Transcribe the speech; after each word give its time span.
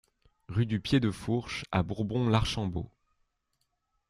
Rue 0.49 0.65
du 0.65 0.79
Pied 0.79 0.99
de 0.99 1.11
Fourche 1.11 1.63
à 1.71 1.83
Bourbon-l'Archambault 1.83 2.89